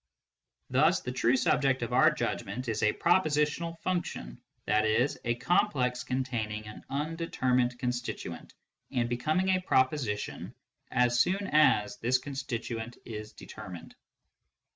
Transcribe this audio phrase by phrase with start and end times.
[0.71, 5.07] Thus the true subject of our judgment is a prepositional function, i.e.
[5.25, 8.55] a complex containing an undetermined constituent,
[8.89, 10.55] and becoming a proposition
[10.89, 13.93] as soon as this constituent is determined.